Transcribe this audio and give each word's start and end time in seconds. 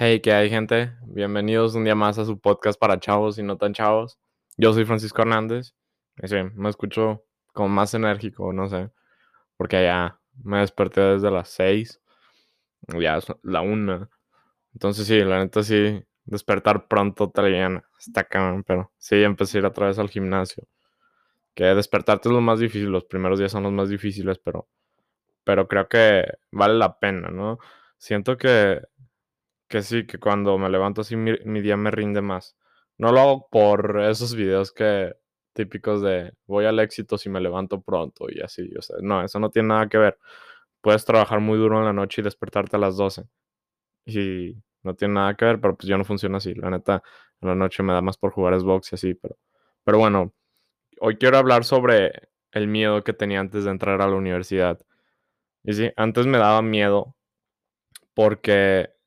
Hey, 0.00 0.20
¿qué 0.20 0.32
hay, 0.32 0.48
gente? 0.48 0.92
Bienvenidos 1.08 1.74
un 1.74 1.82
día 1.82 1.96
más 1.96 2.20
a 2.20 2.24
su 2.24 2.38
podcast 2.38 2.78
para 2.78 3.00
chavos 3.00 3.36
y 3.36 3.42
no 3.42 3.58
tan 3.58 3.74
chavos. 3.74 4.16
Yo 4.56 4.72
soy 4.72 4.84
Francisco 4.84 5.22
Hernández. 5.22 5.74
Y 6.22 6.28
sí, 6.28 6.36
me 6.54 6.68
escucho 6.68 7.24
como 7.52 7.68
más 7.70 7.94
enérgico, 7.94 8.52
no 8.52 8.68
sé. 8.68 8.92
Porque 9.56 9.82
ya 9.82 10.20
me 10.44 10.60
desperté 10.60 11.00
desde 11.00 11.32
las 11.32 11.48
6. 11.48 12.00
Ya 13.00 13.16
es 13.16 13.26
la 13.42 13.60
1. 13.60 14.08
Entonces 14.72 15.04
sí, 15.04 15.18
la 15.24 15.40
neta 15.40 15.64
sí, 15.64 16.00
despertar 16.26 16.86
pronto 16.86 17.30
también 17.30 17.82
está 17.98 18.22
cabrón. 18.22 18.62
Pero 18.62 18.92
sí, 18.98 19.20
empecé 19.24 19.58
a 19.58 19.60
ir 19.62 19.66
otra 19.66 19.88
vez 19.88 19.98
al 19.98 20.10
gimnasio. 20.10 20.62
Que 21.54 21.64
despertarte 21.64 22.28
es 22.28 22.32
lo 22.32 22.40
más 22.40 22.60
difícil. 22.60 22.90
Los 22.90 23.06
primeros 23.06 23.40
días 23.40 23.50
son 23.50 23.64
los 23.64 23.72
más 23.72 23.88
difíciles, 23.88 24.38
pero, 24.38 24.68
pero 25.42 25.66
creo 25.66 25.88
que 25.88 26.24
vale 26.52 26.74
la 26.74 27.00
pena, 27.00 27.30
¿no? 27.30 27.58
Siento 27.98 28.36
que 28.36 28.80
que 29.68 29.82
sí, 29.82 30.06
que 30.06 30.18
cuando 30.18 30.58
me 30.58 30.70
levanto 30.70 31.02
así 31.02 31.16
mi, 31.16 31.60
día 31.62 31.76
me 31.76 31.90
rinde 31.90 32.22
más. 32.22 32.56
No 32.98 33.12
lo 33.12 33.20
hago 33.20 33.48
por 33.50 34.00
esos 34.02 34.34
videos 34.34 34.72
que 34.72 35.14
típicos 35.54 36.02
de 36.02 36.32
voy 36.46 36.66
al 36.66 36.78
éxito 36.80 37.18
si 37.18 37.28
me 37.30 37.40
levanto 37.40 37.80
pronto 37.82 38.26
y 38.30 38.40
así, 38.42 38.70
o 38.78 38.82
sea, 38.82 38.96
no, 39.02 39.22
eso 39.24 39.38
no 39.40 39.50
tiene 39.50 39.68
nada 39.68 39.88
que 39.88 39.98
ver. 39.98 40.18
Puedes 40.80 41.04
trabajar 41.04 41.40
muy 41.40 41.58
duro 41.58 41.78
en 41.80 41.86
la 41.86 41.92
noche 41.92 42.22
y 42.22 42.24
despertarte 42.24 42.76
a 42.76 42.80
las 42.80 42.96
12. 42.96 43.24
Y 44.06 44.56
no 44.82 44.94
tiene 44.96 45.14
nada 45.14 45.36
que 45.36 45.44
ver, 45.44 45.60
pero 45.60 45.76
pues 45.76 45.88
yo 45.88 45.98
no 45.98 46.04
funciona 46.04 46.38
así. 46.38 46.54
La 46.54 46.70
neta, 46.70 47.02
en 47.40 47.48
la 47.48 47.54
noche 47.54 47.82
me 47.82 47.92
da 47.92 48.02
más 48.02 48.18
por 48.18 48.32
jugar 48.32 48.58
Xbox 48.60 48.92
y 48.92 48.96
así, 48.96 49.14
pero, 49.14 49.36
pero 49.84 49.98
bueno, 49.98 50.34
hoy 51.00 51.16
quiero 51.18 51.38
hablar 51.38 51.64
sobre 51.64 52.30
el 52.52 52.68
miedo 52.68 53.04
que 53.04 53.12
tenía 53.12 53.40
antes 53.40 53.64
de 53.64 53.70
entrar 53.70 54.00
a 54.02 54.08
la 54.08 54.16
universidad. 54.16 54.80
Y 55.64 55.74
sí, 55.74 55.92
antes 55.96 56.26
me 56.26 56.38
daba 56.38 56.62
miedo 56.62 57.16
porque 58.14 58.97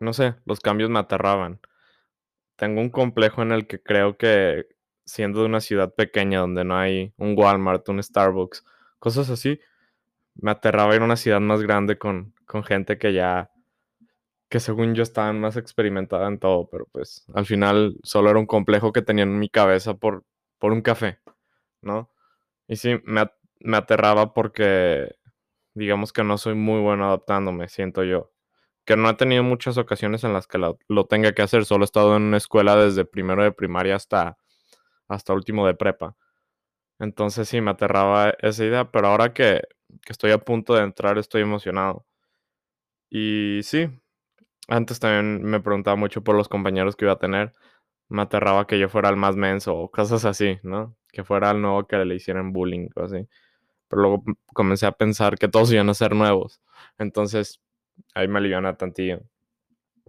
no 0.00 0.12
sé, 0.12 0.34
los 0.44 0.60
cambios 0.60 0.90
me 0.90 0.98
aterraban. 0.98 1.60
Tengo 2.56 2.80
un 2.80 2.90
complejo 2.90 3.42
en 3.42 3.52
el 3.52 3.66
que 3.66 3.82
creo 3.82 4.16
que 4.16 4.66
siendo 5.04 5.40
de 5.40 5.46
una 5.46 5.60
ciudad 5.60 5.94
pequeña 5.94 6.40
donde 6.40 6.64
no 6.64 6.76
hay 6.76 7.14
un 7.16 7.34
Walmart, 7.38 7.88
un 7.88 8.02
Starbucks, 8.02 8.64
cosas 8.98 9.30
así, 9.30 9.60
me 10.36 10.50
aterraba 10.52 10.94
ir 10.96 11.02
a 11.02 11.06
una 11.06 11.16
ciudad 11.16 11.40
más 11.40 11.62
grande 11.62 11.98
con, 11.98 12.34
con 12.46 12.64
gente 12.64 12.98
que 12.98 13.12
ya, 13.14 13.50
que 14.48 14.60
según 14.60 14.94
yo 14.94 15.02
estaban 15.02 15.40
más 15.40 15.56
experimentada 15.56 16.28
en 16.28 16.38
todo, 16.38 16.68
pero 16.70 16.86
pues 16.92 17.26
al 17.34 17.46
final 17.46 17.98
solo 18.02 18.30
era 18.30 18.38
un 18.38 18.46
complejo 18.46 18.92
que 18.92 19.02
tenía 19.02 19.24
en 19.24 19.38
mi 19.38 19.48
cabeza 19.50 19.94
por, 19.94 20.24
por 20.58 20.72
un 20.72 20.82
café, 20.82 21.20
¿no? 21.82 22.10
Y 22.68 22.76
sí, 22.76 23.00
me, 23.04 23.30
me 23.60 23.78
aterraba 23.78 24.34
porque 24.34 25.16
digamos 25.74 26.12
que 26.12 26.24
no 26.24 26.38
soy 26.38 26.54
muy 26.54 26.80
bueno 26.80 27.06
adaptándome, 27.06 27.68
siento 27.68 28.04
yo 28.04 28.32
que 28.88 28.96
no 28.96 29.10
he 29.10 29.14
tenido 29.14 29.42
muchas 29.42 29.76
ocasiones 29.76 30.24
en 30.24 30.32
las 30.32 30.46
que 30.46 30.56
lo, 30.56 31.06
tenga 31.06 31.32
que 31.34 31.42
hacer. 31.42 31.66
Solo 31.66 31.84
he 31.84 31.84
estado 31.84 32.16
en 32.16 32.22
una 32.22 32.38
escuela 32.38 32.74
desde 32.74 33.04
primero 33.04 33.42
de 33.42 33.52
primaria 33.52 33.94
hasta, 33.96 34.38
hasta 35.08 35.34
último 35.34 35.66
de 35.66 35.74
prepa. 35.74 36.16
Entonces 36.98 37.50
sí, 37.50 37.60
me 37.60 37.72
aterraba 37.72 38.30
esa 38.40 38.64
idea, 38.64 38.90
pero 38.90 39.08
ahora 39.08 39.34
que, 39.34 39.60
que 40.02 40.12
estoy 40.12 40.30
a 40.32 40.38
punto 40.38 40.74
de 40.74 40.84
entrar 40.84 41.18
estoy 41.18 41.42
emocionado. 41.42 42.06
Y 43.10 43.60
sí, 43.62 43.90
antes 44.68 45.00
también 45.00 45.42
me 45.44 45.60
preguntaba 45.60 45.96
mucho 45.96 46.24
por 46.24 46.34
los 46.36 46.48
compañeros 46.48 46.96
que 46.96 47.04
iba 47.04 47.12
a 47.14 47.18
tener. 47.18 47.52
Me 48.08 48.22
aterraba 48.22 48.66
que 48.66 48.78
yo 48.78 48.88
fuera 48.88 49.10
el 49.10 49.16
más 49.16 49.36
menso 49.36 49.76
o 49.76 49.90
cosas 49.90 50.24
así, 50.24 50.58
¿no? 50.62 50.96
Que 51.12 51.24
fuera 51.24 51.50
el 51.50 51.60
nuevo 51.60 51.86
que 51.86 51.98
le 51.98 52.14
hicieran 52.14 52.54
bullying 52.54 52.88
o 52.96 53.02
así. 53.04 53.28
Pero 53.88 54.02
luego 54.02 54.24
comencé 54.54 54.86
a 54.86 54.92
pensar 54.92 55.38
que 55.38 55.48
todos 55.48 55.72
iban 55.72 55.90
a 55.90 55.94
ser 55.94 56.14
nuevos. 56.14 56.62
Entonces 56.98 57.60
ahí 58.14 58.28
me 58.28 58.38
aliviana 58.38 58.76
tantillo. 58.76 59.20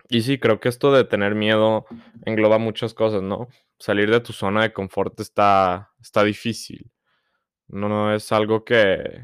Y 0.09 0.21
sí, 0.23 0.39
creo 0.39 0.59
que 0.59 0.69
esto 0.69 0.91
de 0.91 1.03
tener 1.03 1.35
miedo 1.35 1.85
engloba 2.25 2.57
muchas 2.57 2.93
cosas, 2.93 3.21
¿no? 3.21 3.47
Salir 3.77 4.09
de 4.09 4.19
tu 4.21 4.33
zona 4.33 4.63
de 4.63 4.73
confort 4.73 5.19
está, 5.19 5.91
está 6.01 6.23
difícil. 6.23 6.91
No, 7.67 7.89
no 7.89 8.13
es 8.13 8.31
algo 8.31 8.65
que, 8.65 9.23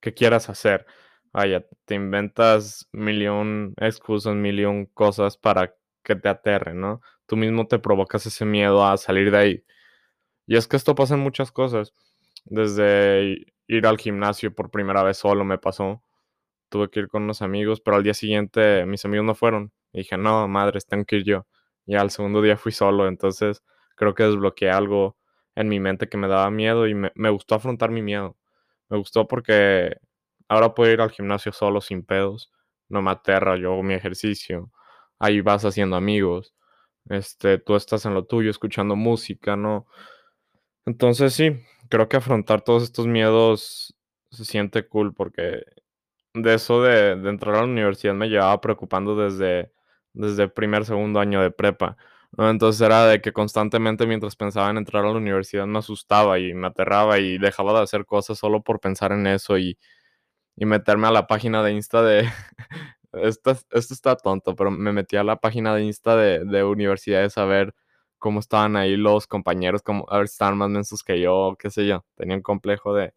que 0.00 0.14
quieras 0.14 0.48
hacer. 0.48 0.86
Vaya, 1.32 1.66
te 1.84 1.94
inventas 1.94 2.88
millón 2.92 3.74
excusas, 3.78 4.34
millón 4.34 4.86
cosas 4.86 5.36
para 5.36 5.74
que 6.02 6.16
te 6.16 6.28
aterren, 6.28 6.80
¿no? 6.80 7.00
Tú 7.26 7.36
mismo 7.36 7.66
te 7.66 7.78
provocas 7.78 8.26
ese 8.26 8.44
miedo 8.44 8.86
a 8.86 8.96
salir 8.96 9.30
de 9.30 9.38
ahí. 9.38 9.64
Y 10.46 10.56
es 10.56 10.68
que 10.68 10.76
esto 10.76 10.94
pasa 10.94 11.14
en 11.14 11.20
muchas 11.20 11.52
cosas. 11.52 11.92
Desde 12.44 13.46
ir 13.66 13.86
al 13.86 13.98
gimnasio 13.98 14.54
por 14.54 14.70
primera 14.70 15.02
vez 15.02 15.18
solo 15.18 15.44
me 15.44 15.58
pasó 15.58 16.02
tuve 16.74 16.90
que 16.90 16.98
ir 16.98 17.08
con 17.08 17.22
unos 17.22 17.40
amigos, 17.40 17.80
pero 17.80 17.96
al 17.96 18.02
día 18.02 18.14
siguiente 18.14 18.84
mis 18.84 19.04
amigos 19.04 19.24
no 19.24 19.36
fueron. 19.36 19.72
Dije, 19.92 20.18
no, 20.18 20.48
madre, 20.48 20.80
tengo 20.80 21.04
que 21.04 21.18
ir 21.18 21.24
yo. 21.24 21.46
Y 21.86 21.94
al 21.94 22.10
segundo 22.10 22.42
día 22.42 22.56
fui 22.56 22.72
solo, 22.72 23.06
entonces 23.06 23.62
creo 23.94 24.12
que 24.14 24.24
desbloqueé 24.24 24.70
algo 24.70 25.16
en 25.54 25.68
mi 25.68 25.78
mente 25.78 26.08
que 26.08 26.16
me 26.16 26.26
daba 26.26 26.50
miedo 26.50 26.88
y 26.88 26.94
me, 26.94 27.12
me 27.14 27.30
gustó 27.30 27.54
afrontar 27.54 27.92
mi 27.92 28.02
miedo. 28.02 28.36
Me 28.88 28.98
gustó 28.98 29.28
porque 29.28 29.98
ahora 30.48 30.74
puedo 30.74 30.92
ir 30.92 31.00
al 31.00 31.12
gimnasio 31.12 31.52
solo, 31.52 31.80
sin 31.80 32.04
pedos. 32.04 32.50
No 32.88 33.02
me 33.02 33.12
aterra, 33.12 33.56
yo 33.56 33.74
hago 33.74 33.84
mi 33.84 33.94
ejercicio. 33.94 34.72
Ahí 35.20 35.40
vas 35.40 35.64
haciendo 35.64 35.94
amigos. 35.94 36.54
Este, 37.08 37.58
tú 37.58 37.76
estás 37.76 38.04
en 38.04 38.14
lo 38.14 38.24
tuyo, 38.24 38.50
escuchando 38.50 38.96
música, 38.96 39.54
¿no? 39.54 39.86
Entonces 40.86 41.34
sí, 41.34 41.52
creo 41.88 42.08
que 42.08 42.16
afrontar 42.16 42.62
todos 42.62 42.82
estos 42.82 43.06
miedos 43.06 43.96
se 44.32 44.44
siente 44.44 44.88
cool 44.88 45.14
porque 45.14 45.62
de 46.34 46.54
eso 46.54 46.82
de, 46.82 47.12
entrar 47.28 47.54
a 47.56 47.58
la 47.58 47.64
universidad 47.64 48.14
me 48.14 48.28
llevaba 48.28 48.60
preocupando 48.60 49.16
desde, 49.16 49.72
desde 50.12 50.48
primer, 50.48 50.84
segundo 50.84 51.20
año 51.20 51.40
de 51.40 51.50
prepa. 51.50 51.96
Entonces 52.36 52.80
era 52.82 53.06
de 53.06 53.20
que 53.20 53.32
constantemente 53.32 54.06
mientras 54.06 54.34
pensaba 54.36 54.70
en 54.70 54.78
entrar 54.78 55.04
a 55.04 55.08
la 55.10 55.18
universidad 55.18 55.66
me 55.66 55.78
asustaba 55.78 56.38
y 56.40 56.52
me 56.54 56.66
aterraba 56.66 57.18
y 57.20 57.38
dejaba 57.38 57.72
de 57.74 57.84
hacer 57.84 58.04
cosas 58.06 58.38
solo 58.38 58.62
por 58.62 58.80
pensar 58.80 59.12
en 59.12 59.26
eso 59.28 59.58
y, 59.58 59.78
meterme 60.56 61.08
a 61.08 61.12
la 61.12 61.26
página 61.26 61.62
de 61.62 61.72
Insta 61.72 62.02
de... 62.02 62.28
esto, 63.12 63.52
esto 63.52 63.94
está 63.94 64.16
tonto, 64.16 64.54
pero 64.56 64.70
me 64.70 64.92
metí 64.92 65.16
a 65.16 65.24
la 65.24 65.36
página 65.36 65.74
de 65.74 65.84
Insta 65.84 66.16
de, 66.16 66.44
de 66.44 66.64
universidades 66.64 67.38
a 67.38 67.44
ver 67.44 67.74
cómo 68.18 68.40
estaban 68.40 68.76
ahí 68.76 68.96
los 68.96 69.26
compañeros, 69.26 69.82
como, 69.82 70.06
a 70.10 70.18
ver 70.18 70.28
si 70.28 70.34
estaban 70.34 70.58
más 70.58 70.70
mensos 70.70 71.02
que 71.04 71.20
yo, 71.20 71.56
qué 71.58 71.70
sé 71.70 71.86
yo. 71.86 72.04
Tenía 72.16 72.36
un 72.36 72.42
complejo 72.42 72.94
de, 72.94 73.14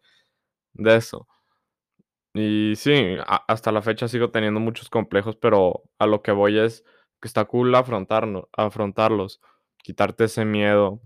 de 0.74 0.96
eso. 0.96 1.26
Y 2.34 2.74
sí, 2.76 3.16
hasta 3.48 3.72
la 3.72 3.82
fecha 3.82 4.08
sigo 4.08 4.30
teniendo 4.30 4.60
muchos 4.60 4.90
complejos, 4.90 5.36
pero 5.36 5.84
a 5.98 6.06
lo 6.06 6.22
que 6.22 6.32
voy 6.32 6.58
es 6.58 6.84
que 7.20 7.28
está 7.28 7.44
cool 7.46 7.74
afrontarlos, 7.74 9.40
quitarte 9.78 10.24
ese 10.24 10.44
miedo, 10.44 11.00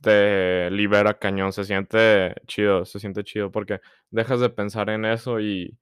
te 0.00 0.70
libera 0.70 1.18
cañón, 1.18 1.52
se 1.52 1.64
siente 1.64 2.34
chido, 2.46 2.84
se 2.84 3.00
siente 3.00 3.24
chido 3.24 3.50
porque 3.50 3.80
dejas 4.10 4.40
de 4.40 4.50
pensar 4.50 4.90
en 4.90 5.04
eso 5.04 5.40
y, 5.40 5.78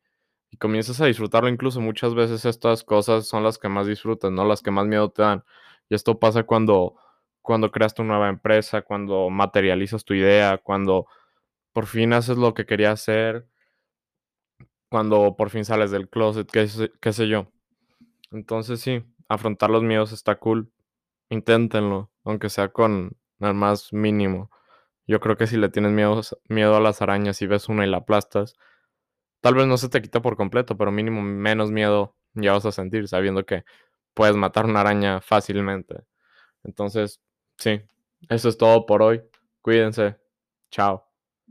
comienzas 0.60 1.00
a 1.00 1.06
disfrutarlo. 1.06 1.48
Incluso 1.48 1.80
muchas 1.80 2.14
veces 2.14 2.44
estas 2.44 2.84
cosas 2.84 3.26
son 3.26 3.42
las 3.44 3.58
que 3.58 3.68
más 3.68 3.86
disfrutas, 3.88 4.32
¿no? 4.32 4.44
Las 4.46 4.62
que 4.62 4.70
más 4.70 4.86
miedo 4.86 5.10
te 5.10 5.22
dan. 5.22 5.44
Y 5.88 5.94
esto 5.96 6.18
pasa 6.20 6.44
cuando, 6.44 6.96
cuando 7.42 7.70
creas 7.72 7.94
tu 7.94 8.04
nueva 8.04 8.28
empresa, 8.28 8.82
cuando 8.82 9.30
materializas 9.30 10.04
tu 10.04 10.14
idea, 10.14 10.58
cuando 10.58 11.06
por 11.72 11.86
fin 11.86 12.12
haces 12.14 12.38
lo 12.38 12.54
que 12.54 12.66
querías 12.66 12.94
hacer 13.02 13.46
cuando 14.94 15.34
por 15.34 15.50
fin 15.50 15.64
sales 15.64 15.90
del 15.90 16.08
closet, 16.08 16.48
qué, 16.48 16.68
sé 17.12 17.26
yo. 17.26 17.48
Entonces 18.30 18.80
sí, 18.80 19.02
afrontar 19.28 19.68
los 19.68 19.82
miedos 19.82 20.12
está 20.12 20.36
cool. 20.36 20.70
Inténtenlo, 21.30 22.12
aunque 22.22 22.48
sea 22.48 22.68
con 22.68 23.16
el 23.40 23.54
más 23.54 23.92
mínimo. 23.92 24.52
Yo 25.08 25.18
creo 25.18 25.36
que 25.36 25.48
si 25.48 25.56
le 25.56 25.68
tienes 25.68 25.90
miedo, 25.90 26.20
miedo 26.48 26.76
a 26.76 26.80
las 26.80 27.02
arañas 27.02 27.42
y 27.42 27.48
ves 27.48 27.68
una 27.68 27.84
y 27.84 27.90
la 27.90 27.96
aplastas, 27.96 28.54
tal 29.40 29.56
vez 29.56 29.66
no 29.66 29.78
se 29.78 29.88
te 29.88 30.00
quita 30.00 30.22
por 30.22 30.36
completo, 30.36 30.76
pero 30.76 30.92
mínimo 30.92 31.22
menos 31.22 31.72
miedo 31.72 32.14
ya 32.34 32.52
vas 32.52 32.64
a 32.64 32.70
sentir 32.70 33.08
sabiendo 33.08 33.44
que 33.44 33.64
puedes 34.14 34.36
matar 34.36 34.64
una 34.64 34.82
araña 34.82 35.20
fácilmente. 35.20 36.04
Entonces, 36.62 37.20
sí, 37.58 37.82
eso 38.28 38.48
es 38.48 38.56
todo 38.56 38.86
por 38.86 39.02
hoy. 39.02 39.24
Cuídense. 39.60 40.18
Chao. 40.70 41.13